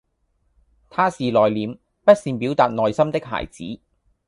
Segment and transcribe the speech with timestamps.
[0.89, 3.63] 他是內歛、不善表逹內心的孩子